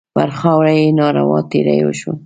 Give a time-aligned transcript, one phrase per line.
[0.15, 2.11] پر خاوره یې ناروا تېری وشو.